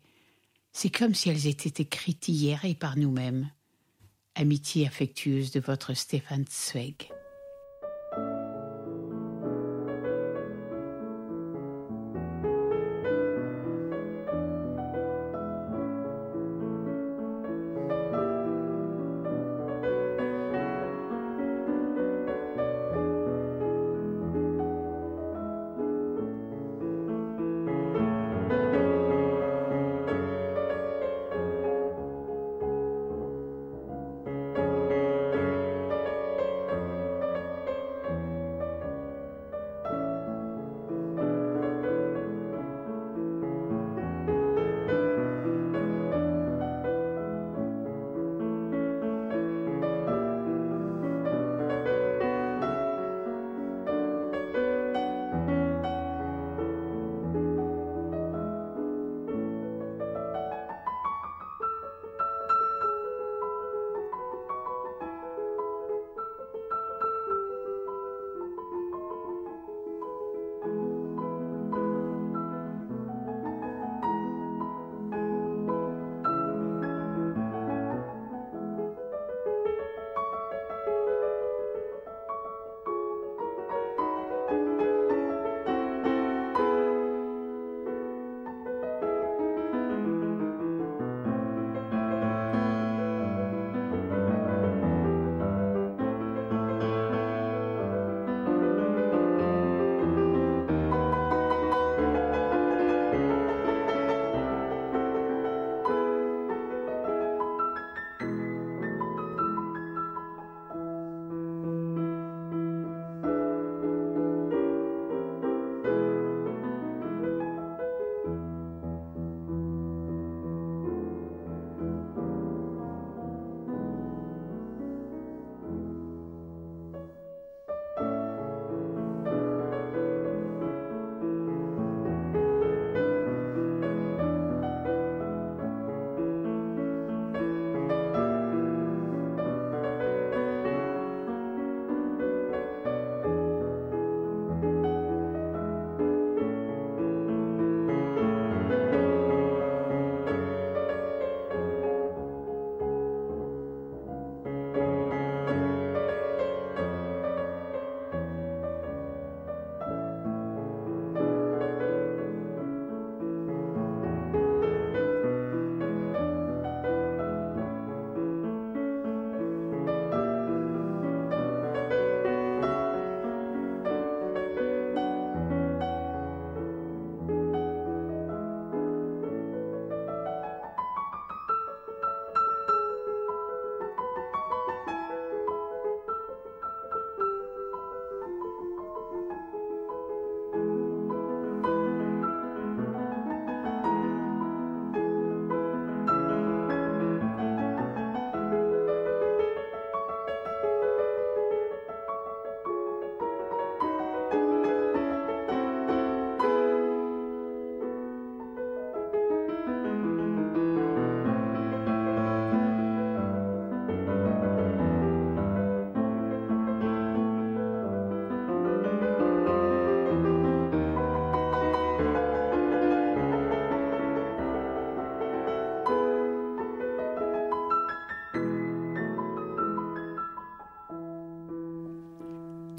C'est 0.72 0.90
comme 0.90 1.14
si 1.14 1.30
elles 1.30 1.46
étaient 1.46 1.82
écrites 1.82 2.28
hier 2.28 2.64
et 2.64 2.74
par 2.74 2.98
nous-mêmes. 2.98 3.50
Amitié 4.34 4.86
affectueuse 4.86 5.50
de 5.50 5.60
votre 5.60 5.94
Stéphane 5.94 6.44
Zweig. 6.50 7.08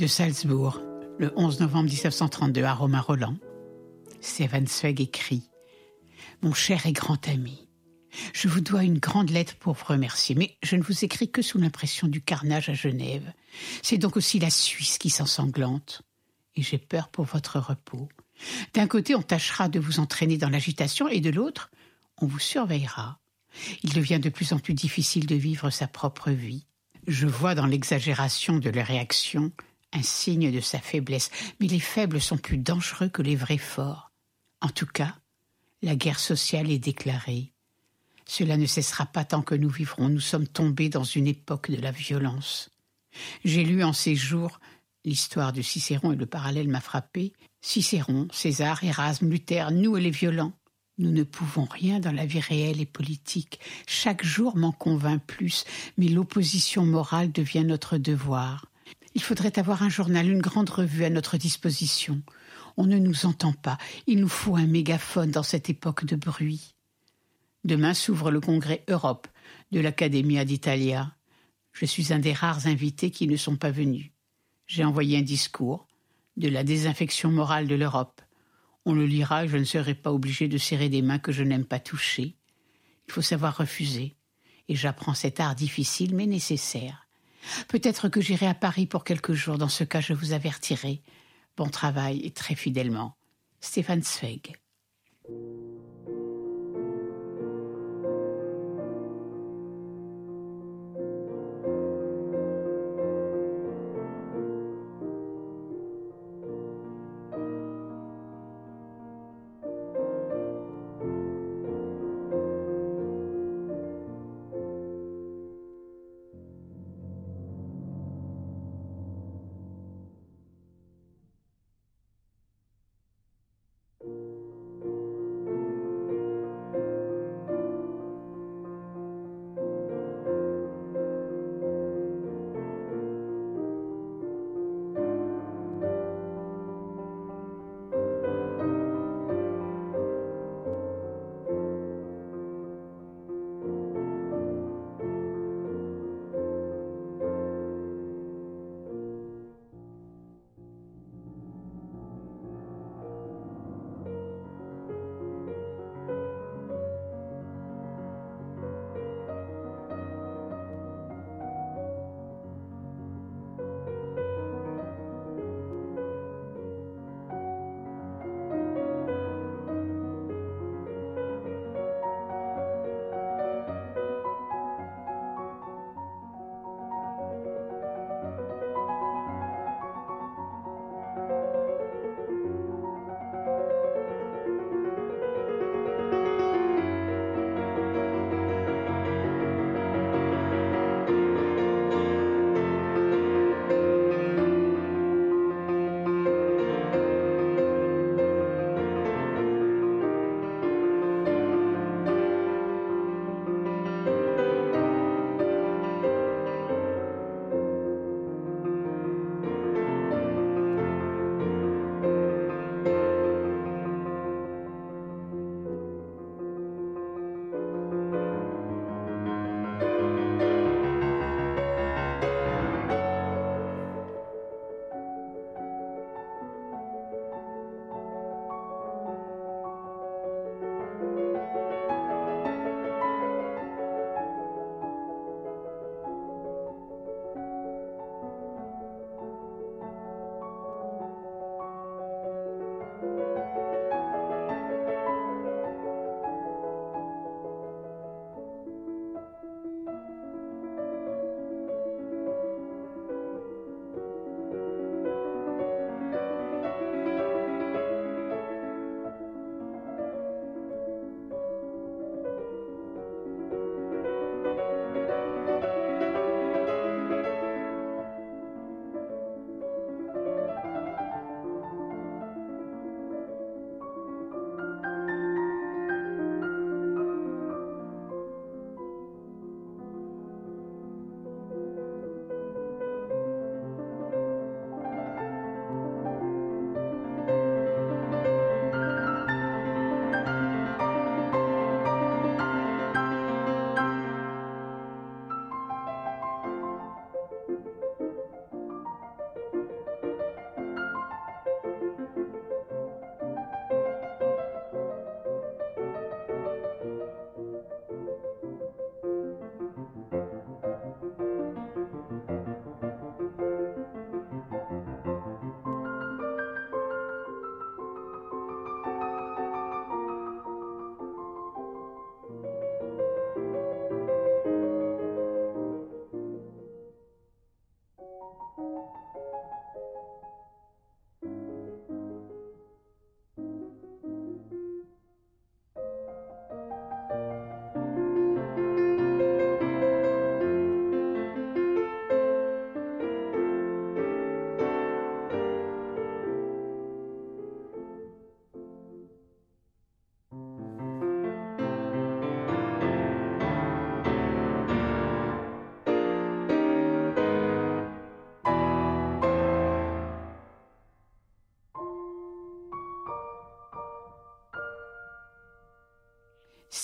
Salzbourg, 0.08 0.82
le 1.20 1.34
11 1.36 1.60
novembre 1.60 1.90
1932, 1.90 2.64
à 2.64 2.74
Romain 2.74 3.02
Roland. 3.02 3.38
Stefan 4.22 4.66
Zweig 4.66 5.02
écrit 5.02 5.50
Mon 6.42 6.54
cher 6.54 6.86
et 6.86 6.94
grand 6.94 7.28
ami, 7.28 7.68
Je 8.34 8.48
vous 8.48 8.62
dois 8.62 8.84
une 8.84 9.00
grande 9.00 9.30
lettre 9.30 9.56
pour 9.58 9.74
vous 9.74 9.86
remercier, 9.86 10.36
mais 10.36 10.58
je 10.64 10.76
ne 10.76 10.82
vous 10.82 11.04
écris 11.04 11.30
que 11.30 11.42
sous 11.42 11.58
l'impression 11.58 12.08
du 12.08 12.22
carnage 12.22 12.70
à 12.70 12.74
Genève. 12.74 13.34
C'est 13.82 13.98
donc 13.98 14.18
aussi 14.18 14.40
la 14.40 14.50
Suisse 14.50 14.98
qui 14.98 15.10
s'ensanglante. 15.10 16.02
Et 16.56 16.62
j'ai 16.62 16.78
peur 16.78 17.10
pour 17.10 17.26
votre 17.26 17.60
repos. 17.60 18.08
D'un 18.74 18.88
côté, 18.88 19.14
on 19.14 19.22
tâchera 19.22 19.68
de 19.68 19.80
vous 19.80 20.00
entraîner 20.00 20.38
dans 20.38 20.50
l'agitation, 20.50 21.08
et 21.10 21.20
de 21.20 21.30
l'autre, 21.30 21.70
on 22.22 22.28
vous 22.28 22.40
surveillera. 22.40 23.20
Il 23.84 23.94
devient 23.94 24.20
de 24.20 24.30
plus 24.30 24.54
en 24.54 24.60
plus 24.60 24.74
difficile 24.74 25.26
de 25.26 25.36
vivre 25.36 25.70
sa 25.70 25.88
propre 25.88 26.32
vie. 26.32 26.66
Je 27.08 27.28
vois 27.28 27.56
dans 27.56 27.66
l'exagération 27.66 28.58
de 28.58 28.70
leur 28.70 28.88
réaction 28.88 29.52
signe 30.04 30.52
de 30.52 30.60
sa 30.60 30.80
faiblesse, 30.80 31.30
mais 31.60 31.68
les 31.68 31.80
faibles 31.80 32.22
sont 32.22 32.38
plus 32.38 32.58
dangereux 32.58 33.10
que 33.10 33.22
les 33.22 33.36
vrais 33.36 33.58
forts. 33.58 34.12
En 34.62 34.70
tout 34.70 34.86
cas, 34.86 35.16
la 35.82 35.96
guerre 35.96 36.20
sociale 36.20 36.72
est 36.72 36.80
déclarée. 36.80 37.54
Cela 38.26 38.58
ne 38.58 38.66
cessera 38.66 39.06
pas 39.06 39.24
tant 39.24 39.42
que 39.42 39.56
nous 39.56 39.70
vivrons. 39.70 40.10
Nous 40.10 40.20
sommes 40.20 40.48
tombés 40.48 40.90
dans 40.90 41.04
une 41.04 41.28
époque 41.28 41.72
de 41.72 41.82
la 41.82 41.92
violence. 41.92 42.70
J'ai 43.46 43.64
lu 43.64 43.84
en 43.84 43.94
ces 43.94 44.16
jours 44.16 44.60
l'histoire 45.06 45.54
de 45.54 45.62
Cicéron 45.62 46.12
et 46.12 46.18
le 46.18 46.26
parallèle 46.26 46.68
m'a 46.68 46.82
frappé. 46.82 47.34
Cicéron, 47.62 48.28
César, 48.32 48.84
Erasme, 48.84 49.30
Luther, 49.30 49.72
nous 49.72 49.96
et 49.98 50.02
les 50.02 50.12
violents. 50.12 50.54
Nous 50.98 51.12
ne 51.12 51.24
pouvons 51.24 51.66
rien 51.66 52.00
dans 52.00 52.12
la 52.12 52.26
vie 52.26 52.40
réelle 52.40 52.82
et 52.82 52.86
politique. 52.86 53.60
Chaque 53.86 54.26
jour 54.26 54.58
m'en 54.58 54.72
convainc 54.72 55.24
plus, 55.26 55.64
mais 55.98 56.08
l'opposition 56.08 56.86
morale 56.86 57.32
devient 57.32 57.64
notre 57.64 57.98
devoir. 57.98 58.66
Il 59.18 59.24
faudrait 59.24 59.58
avoir 59.58 59.82
un 59.82 59.90
journal, 59.90 60.30
une 60.30 60.44
grande 60.44 60.70
revue 60.70 61.04
à 61.04 61.10
notre 61.10 61.38
disposition. 61.38 62.22
On 62.78 62.86
ne 62.86 63.00
nous 63.00 63.26
entend 63.26 63.52
pas. 63.52 63.80
Il 64.06 64.20
nous 64.20 64.28
faut 64.28 64.56
un 64.56 64.68
mégaphone 64.68 65.32
dans 65.32 65.42
cette 65.42 65.72
époque 65.72 66.06
de 66.06 66.16
bruit. 66.16 66.76
Demain 67.64 67.96
s'ouvre 67.96 68.30
le 68.30 68.40
congrès 68.40 68.84
Europe 68.88 69.28
de 69.72 69.80
l'Accademia 69.80 70.46
d'Italia. 70.46 71.16
Je 71.74 71.88
suis 71.88 72.14
un 72.14 72.20
des 72.20 72.32
rares 72.32 72.68
invités 72.68 73.10
qui 73.10 73.28
ne 73.28 73.38
sont 73.38 73.56
pas 73.56 73.72
venus. 73.72 74.12
J'ai 74.68 74.86
envoyé 74.86 75.18
un 75.18 75.24
discours 75.24 75.88
de 76.38 76.48
la 76.48 76.64
désinfection 76.64 77.32
morale 77.32 77.66
de 77.66 77.74
l'Europe. 77.74 78.22
On 78.86 78.94
le 78.94 79.08
lira 79.08 79.48
je 79.48 79.58
ne 79.58 79.64
serai 79.64 79.96
pas 79.96 80.14
obligé 80.14 80.48
de 80.48 80.60
serrer 80.60 80.90
des 80.90 81.02
mains 81.02 81.18
que 81.18 81.32
je 81.32 81.42
n'aime 81.42 81.66
pas 81.66 81.80
toucher. 81.80 82.36
Il 83.08 83.14
faut 83.14 83.24
savoir 83.24 83.58
refuser. 83.58 84.16
Et 84.68 84.76
j'apprends 84.76 85.16
cet 85.16 85.40
art 85.40 85.56
difficile 85.56 86.14
mais 86.14 86.28
nécessaire. 86.28 87.07
Peut-être 87.68 88.10
que 88.10 88.22
j'irai 88.22 88.48
à 88.48 88.54
Paris 88.54 88.86
pour 88.86 89.04
quelques 89.04 89.34
jours. 89.34 89.58
Dans 89.58 89.70
ce 89.70 89.84
cas, 89.84 90.02
je 90.02 90.14
vous 90.14 90.34
avertirai. 90.34 91.02
Bon 91.56 91.70
travail 91.70 92.22
et 92.24 92.32
très 92.32 92.56
fidèlement. 92.56 93.18
Stéphane 93.60 94.04
Zweig. 94.04 94.54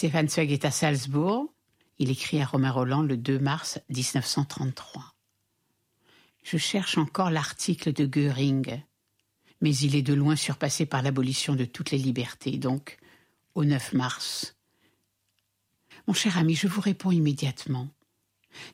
Stéphane 0.04 0.28
Zweig 0.28 0.52
est 0.52 0.66
à 0.66 0.70
Salzbourg. 0.70 1.54
Il 1.98 2.10
écrit 2.10 2.42
à 2.42 2.46
Romain 2.46 2.72
Roland 2.72 3.04
le 3.04 3.16
2 3.16 3.40
mars 3.40 3.80
1933. 3.88 5.16
Je 6.44 6.58
cherche 6.58 6.98
encore 6.98 7.30
l'article 7.30 7.94
de 7.94 8.06
Goering, 8.06 8.82
mais 9.62 9.74
il 9.74 9.96
est 9.96 10.02
de 10.02 10.14
loin 10.14 10.36
surpassé 10.36 10.86
par 10.86 11.04
l'abolition 11.04 11.56
de 11.56 11.64
toutes 11.64 11.92
les 11.92 11.98
libertés, 11.98 12.58
donc 12.58 12.98
au 13.56 13.64
9 13.64 13.94
mars. 13.94 14.58
Mon 16.06 16.14
cher 16.14 16.38
ami, 16.38 16.56
je 16.56 16.68
vous 16.68 16.82
réponds 16.82 17.12
immédiatement. 17.12 17.88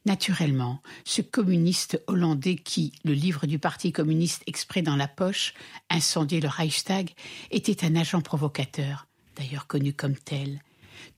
Naturellement, 0.07 0.81
ce 1.05 1.21
communiste 1.21 2.03
hollandais 2.07 2.55
qui, 2.55 2.91
le 3.03 3.13
livre 3.13 3.45
du 3.45 3.59
Parti 3.59 3.91
communiste 3.91 4.41
exprès 4.47 4.81
dans 4.81 4.95
la 4.95 5.07
poche, 5.07 5.53
incendiait 5.91 6.39
le 6.39 6.47
Reichstag, 6.47 7.11
était 7.51 7.85
un 7.85 7.95
agent 7.95 8.21
provocateur, 8.21 9.05
d'ailleurs 9.35 9.67
connu 9.67 9.93
comme 9.93 10.15
tel. 10.15 10.59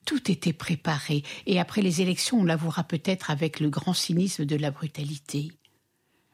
Tout 0.05 0.31
était 0.31 0.53
préparé, 0.53 1.23
et 1.45 1.59
après 1.59 1.81
les 1.81 2.01
élections, 2.01 2.39
on 2.39 2.45
l'avouera 2.45 2.83
peut-être 2.83 3.31
avec 3.31 3.59
le 3.59 3.69
grand 3.69 3.93
cynisme 3.93 4.45
de 4.45 4.55
la 4.55 4.71
brutalité. 4.71 5.51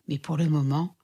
Mais 0.07 0.17
pour 0.17 0.37
le 0.37 0.47
moment, 0.47 0.95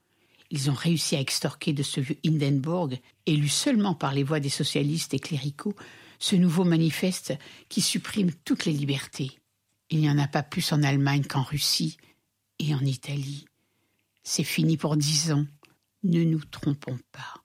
ils 0.50 0.70
ont 0.70 0.76
réussi 0.76 1.16
à 1.16 1.20
extorquer 1.20 1.74
de 1.74 1.84
ce 1.84 2.00
vieux 2.00 2.18
Hindenburg, 2.26 3.00
élu 3.26 3.50
seulement 3.50 3.96
par 3.96 4.14
les 4.14 4.24
voix 4.24 4.40
des 4.40 4.50
socialistes 4.50 5.14
et 5.14 5.20
cléricaux, 5.20 5.76
ce 6.20 6.36
nouveau 6.36 6.64
manifeste 6.64 7.34
qui 7.70 7.82
supprime 7.82 8.32
toutes 8.46 8.66
les 8.66 8.72
libertés. 8.72 9.40
Il 9.90 10.00
n'y 10.00 10.10
en 10.10 10.18
a 10.18 10.28
pas 10.28 10.44
plus 10.44 10.72
en 10.72 10.82
Allemagne 10.84 11.24
qu'en 11.24 11.44
Russie 11.44 11.98
et 12.60 12.74
en 12.74 12.82
Italie. 12.82 13.46
C'est 14.24 14.44
fini 14.44 14.78
pour 14.78 14.96
dix 14.96 15.32
ans. 15.32 15.46
Ne 16.04 16.24
nous 16.24 16.44
trompons 16.46 16.98
pas. 17.12 17.43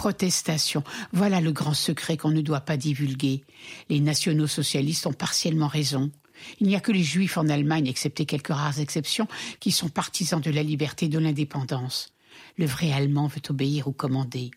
Protestation, 0.00 0.82
voilà 1.12 1.42
le 1.42 1.52
grand 1.52 1.74
secret 1.74 2.16
qu'on 2.16 2.30
ne 2.30 2.40
doit 2.40 2.62
pas 2.62 2.78
divulguer. 2.78 3.44
Les 3.90 4.00
nationaux 4.00 4.46
socialistes 4.46 5.06
ont 5.06 5.12
partiellement 5.12 5.68
raison. 5.68 6.10
Il 6.58 6.68
n'y 6.68 6.74
a 6.74 6.80
que 6.80 6.90
les 6.90 7.02
juifs 7.02 7.36
en 7.36 7.50
Allemagne, 7.50 7.86
excepté 7.86 8.24
quelques 8.24 8.48
rares 8.48 8.80
exceptions, 8.80 9.28
qui 9.60 9.70
sont 9.70 9.90
partisans 9.90 10.40
de 10.40 10.50
la 10.50 10.62
liberté 10.62 11.04
et 11.04 11.08
de 11.10 11.18
l'indépendance. 11.18 12.14
Le 12.56 12.64
vrai 12.64 12.90
Allemand 12.92 13.26
veut 13.26 13.42
obéir 13.50 13.88
ou 13.88 13.92
commander. 13.92 14.50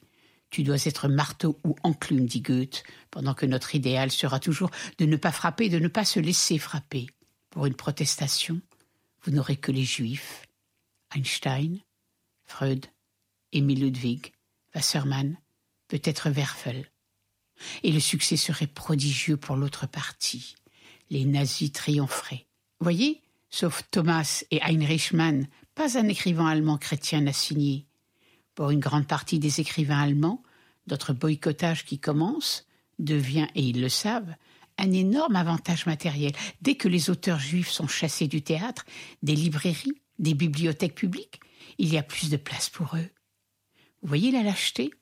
Tu 0.49 0.63
dois 0.63 0.85
être 0.85 1.09
marteau 1.09 1.59
ou 1.65 1.75
enclume, 1.83 2.25
dit 2.25 2.39
Goethe, 2.39 2.85
pendant 3.11 3.33
que 3.33 3.45
notre 3.45 3.75
idéal 3.75 4.11
sera 4.11 4.39
toujours 4.39 4.71
de 4.97 5.05
ne 5.05 5.17
pas 5.17 5.33
frapper, 5.33 5.67
de 5.67 5.79
ne 5.79 5.89
pas 5.89 6.05
se 6.05 6.21
laisser 6.21 6.57
frapper. 6.57 7.07
Pour 7.49 7.65
une 7.65 7.75
protestation, 7.75 8.61
vous 9.23 9.33
n'aurez 9.33 9.57
que 9.57 9.73
les 9.73 9.83
juifs, 9.83 10.47
Einstein, 11.13 11.79
Freud, 12.45 12.85
Émile 13.51 13.81
Ludwig, 13.81 14.32
Wassermann, 14.75 15.37
peut-être 15.87 16.29
Werfel. 16.29 16.89
Et 17.83 17.91
le 17.91 17.99
succès 17.99 18.37
serait 18.37 18.67
prodigieux 18.67 19.37
pour 19.37 19.55
l'autre 19.55 19.87
partie. 19.87 20.55
Les 21.09 21.25
nazis 21.25 21.71
triompheraient. 21.71 22.47
Voyez, 22.79 23.21
sauf 23.49 23.83
Thomas 23.91 24.43
et 24.51 24.61
Heinrich 24.61 25.13
Mann, 25.13 25.47
pas 25.75 25.97
un 25.97 26.07
écrivain 26.07 26.47
allemand 26.47 26.77
chrétien 26.77 27.21
n'a 27.21 27.33
signé. 27.33 27.85
Pour 28.55 28.71
une 28.71 28.79
grande 28.79 29.07
partie 29.07 29.39
des 29.39 29.59
écrivains 29.59 30.01
allemands, 30.01 30.43
notre 30.87 31.13
boycottage 31.13 31.85
qui 31.85 31.99
commence 31.99 32.65
devient, 32.99 33.47
et 33.55 33.61
ils 33.61 33.81
le 33.81 33.89
savent, 33.89 34.35
un 34.77 34.91
énorme 34.91 35.35
avantage 35.35 35.85
matériel. 35.85 36.33
Dès 36.61 36.75
que 36.75 36.87
les 36.87 37.09
auteurs 37.09 37.39
juifs 37.39 37.69
sont 37.69 37.87
chassés 37.87 38.27
du 38.27 38.41
théâtre, 38.41 38.85
des 39.21 39.35
librairies, 39.35 40.01
des 40.19 40.33
bibliothèques 40.33 40.95
publiques, 40.95 41.39
il 41.77 41.91
y 41.91 41.97
a 41.97 42.03
plus 42.03 42.29
de 42.29 42.37
place 42.37 42.69
pour 42.69 42.95
eux. 42.95 43.09
Voyez 44.05 44.31
la 44.31 44.43
lâcheté? 44.43 44.93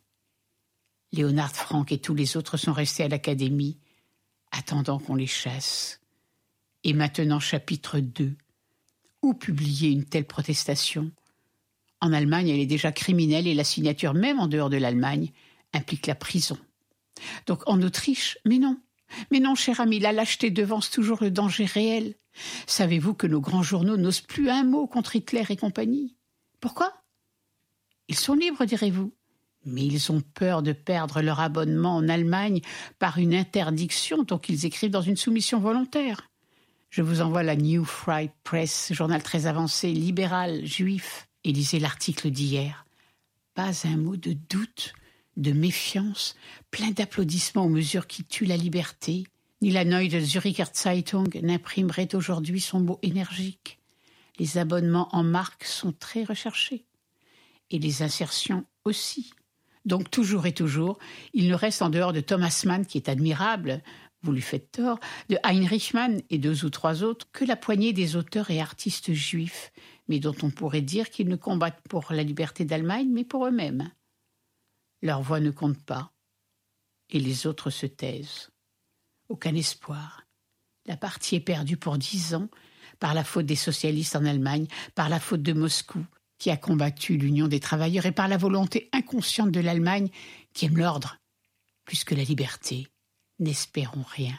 Léonard 1.11 1.55
Franck 1.55 1.91
et 1.91 1.97
tous 1.97 2.13
les 2.13 2.37
autres 2.37 2.55
sont 2.57 2.71
restés 2.71 3.03
à 3.03 3.07
l'académie, 3.07 3.79
attendant 4.51 4.99
qu'on 4.99 5.15
les 5.15 5.25
chasse. 5.25 5.99
Et 6.83 6.93
maintenant, 6.93 7.39
chapitre 7.39 7.99
2. 7.99 8.35
Où 9.23 9.33
publier 9.33 9.89
une 9.89 10.05
telle 10.05 10.25
protestation? 10.25 11.11
En 11.99 12.13
Allemagne, 12.13 12.49
elle 12.49 12.59
est 12.59 12.67
déjà 12.67 12.91
criminelle 12.91 13.47
et 13.47 13.55
la 13.55 13.63
signature, 13.63 14.13
même 14.13 14.39
en 14.39 14.47
dehors 14.47 14.69
de 14.69 14.77
l'Allemagne, 14.77 15.31
implique 15.73 16.05
la 16.05 16.15
prison. 16.15 16.57
Donc 17.47 17.63
en 17.67 17.81
Autriche, 17.81 18.37
mais 18.45 18.59
non. 18.59 18.79
Mais 19.31 19.39
non, 19.39 19.55
cher 19.55 19.81
ami, 19.81 19.97
la 19.97 20.11
lâcheté 20.11 20.51
devance 20.51 20.91
toujours 20.91 21.17
le 21.21 21.31
danger 21.31 21.65
réel. 21.65 22.15
Savez-vous 22.67 23.15
que 23.15 23.27
nos 23.27 23.41
grands 23.41 23.63
journaux 23.63 23.97
n'osent 23.97 24.21
plus 24.21 24.49
un 24.49 24.63
mot 24.63 24.85
contre 24.85 25.15
Hitler 25.15 25.43
et 25.49 25.57
compagnie? 25.57 26.15
Pourquoi? 26.59 27.00
Ils 28.11 28.19
sont 28.19 28.33
libres, 28.33 28.65
direz-vous. 28.65 29.13
Mais 29.63 29.85
ils 29.85 30.11
ont 30.11 30.19
peur 30.19 30.63
de 30.63 30.73
perdre 30.73 31.21
leur 31.21 31.39
abonnement 31.39 31.95
en 31.95 32.09
Allemagne 32.09 32.59
par 32.99 33.19
une 33.19 33.33
interdiction, 33.33 34.23
donc 34.23 34.49
ils 34.49 34.65
écrivent 34.65 34.91
dans 34.91 35.01
une 35.01 35.15
soumission 35.15 35.61
volontaire. 35.61 36.29
Je 36.89 37.01
vous 37.01 37.21
envoie 37.21 37.41
la 37.41 37.55
New 37.55 37.85
Fried 37.85 38.31
Press, 38.43 38.91
journal 38.91 39.23
très 39.23 39.45
avancé, 39.45 39.93
libéral, 39.93 40.65
juif 40.65 41.29
et 41.45 41.53
lisez 41.53 41.79
l'article 41.79 42.31
d'hier. 42.31 42.85
Pas 43.53 43.87
un 43.87 43.95
mot 43.95 44.17
de 44.17 44.33
doute, 44.33 44.91
de 45.37 45.53
méfiance, 45.53 46.35
plein 46.69 46.91
d'applaudissements 46.91 47.63
aux 47.63 47.69
mesures 47.69 48.07
qui 48.07 48.25
tuent 48.25 48.43
la 48.43 48.57
liberté. 48.57 49.23
Ni 49.61 49.71
la 49.71 49.85
Neue 49.85 50.19
Züricher 50.19 50.65
Zeitung 50.73 51.29
n'imprimerait 51.41 52.13
aujourd'hui 52.13 52.59
son 52.59 52.81
mot 52.81 52.99
énergique. 53.03 53.79
Les 54.37 54.57
abonnements 54.57 55.07
en 55.15 55.23
marque 55.23 55.63
sont 55.63 55.93
très 55.93 56.25
recherchés. 56.25 56.83
Et 57.71 57.79
les 57.79 58.03
insertions 58.03 58.65
aussi. 58.83 59.31
Donc 59.85 60.11
toujours 60.11 60.45
et 60.45 60.53
toujours, 60.53 60.99
il 61.33 61.49
ne 61.49 61.55
reste 61.55 61.81
en 61.81 61.89
dehors 61.89 62.13
de 62.13 62.21
Thomas 62.21 62.61
Mann, 62.65 62.85
qui 62.85 62.97
est 62.97 63.09
admirable, 63.09 63.81
vous 64.21 64.31
lui 64.33 64.41
faites 64.41 64.71
tort, 64.71 64.99
de 65.29 65.37
Heinrich 65.43 65.93
Mann 65.93 66.21
et 66.29 66.37
deux 66.37 66.65
ou 66.65 66.69
trois 66.69 67.01
autres, 67.01 67.27
que 67.31 67.45
la 67.45 67.55
poignée 67.55 67.93
des 67.93 68.15
auteurs 68.15 68.51
et 68.51 68.59
artistes 68.59 69.13
juifs, 69.13 69.71
mais 70.07 70.19
dont 70.19 70.35
on 70.43 70.51
pourrait 70.51 70.81
dire 70.81 71.09
qu'ils 71.09 71.29
ne 71.29 71.35
combattent 71.35 71.81
pour 71.89 72.11
la 72.11 72.23
liberté 72.23 72.65
d'Allemagne, 72.65 73.09
mais 73.09 73.23
pour 73.23 73.47
eux-mêmes. 73.47 73.89
Leur 75.01 75.21
voix 75.21 75.39
ne 75.39 75.49
compte 75.49 75.81
pas, 75.83 76.13
et 77.09 77.19
les 77.19 77.47
autres 77.47 77.71
se 77.71 77.87
taisent. 77.87 78.51
Aucun 79.29 79.55
espoir. 79.55 80.27
La 80.85 80.97
partie 80.97 81.35
est 81.37 81.39
perdue 81.39 81.77
pour 81.77 81.97
dix 81.97 82.35
ans 82.35 82.49
par 82.99 83.13
la 83.15 83.23
faute 83.23 83.45
des 83.47 83.55
socialistes 83.55 84.15
en 84.15 84.25
Allemagne, 84.25 84.67
par 84.93 85.09
la 85.09 85.19
faute 85.19 85.41
de 85.41 85.53
Moscou, 85.53 86.05
qui 86.41 86.49
a 86.49 86.57
combattu 86.57 87.17
l'union 87.17 87.47
des 87.47 87.59
travailleurs, 87.59 88.07
et 88.07 88.11
par 88.11 88.27
la 88.27 88.35
volonté 88.35 88.89
inconsciente 88.93 89.51
de 89.51 89.59
l'Allemagne, 89.59 90.09
qui 90.53 90.65
aime 90.65 90.79
l'ordre 90.79 91.19
plus 91.85 92.03
que 92.03 92.15
la 92.15 92.23
liberté 92.23 92.87
n'espérons 93.37 94.01
rien. 94.01 94.33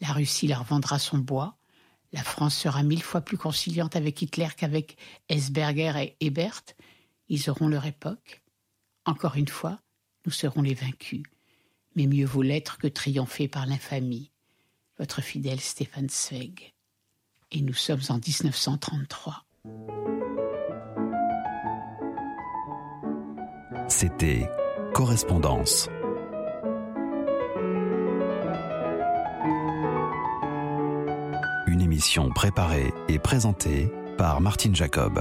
La 0.00 0.14
Russie 0.14 0.46
leur 0.46 0.64
vendra 0.64 0.98
son 0.98 1.18
bois, 1.18 1.58
la 2.14 2.22
France 2.22 2.56
sera 2.56 2.82
mille 2.82 3.02
fois 3.02 3.20
plus 3.20 3.36
conciliante 3.36 3.94
avec 3.94 4.22
Hitler 4.22 4.48
qu'avec 4.56 4.96
Esberger 5.28 5.92
et 5.98 6.16
Ebert, 6.24 6.62
ils 7.28 7.50
auront 7.50 7.68
leur 7.68 7.84
époque. 7.84 8.40
Encore 9.04 9.36
une 9.36 9.48
fois, 9.48 9.80
nous 10.24 10.32
serons 10.32 10.62
les 10.62 10.72
vaincus, 10.72 11.24
mais 11.94 12.06
mieux 12.06 12.24
vaut 12.24 12.40
l'être 12.40 12.78
que 12.78 12.86
triompher 12.86 13.48
par 13.48 13.66
l'infamie. 13.66 14.30
Votre 14.98 15.20
fidèle 15.20 15.60
Stéphane 15.60 16.08
Zweig. 16.08 16.72
Et 17.50 17.60
nous 17.60 17.74
sommes 17.74 18.00
en 18.08 18.16
1933. 18.16 19.44
C'était 23.94 24.48
Correspondance. 24.94 25.90
préparée 32.30 32.94
et 33.08 33.18
présentée 33.18 33.92
par 34.16 34.40
Martine 34.40 34.74
Jacob. 34.74 35.20